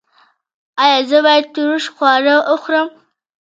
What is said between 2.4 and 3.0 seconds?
وخورم؟